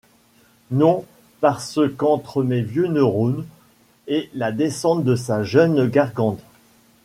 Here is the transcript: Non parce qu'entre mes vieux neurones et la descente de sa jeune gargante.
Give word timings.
Non 0.71 1.05
parce 1.41 1.79
qu'entre 1.95 2.41
mes 2.43 2.63
vieux 2.63 2.87
neurones 2.87 3.45
et 4.07 4.31
la 4.33 4.51
descente 4.51 5.03
de 5.03 5.15
sa 5.15 5.43
jeune 5.43 5.87
gargante. 5.87 6.41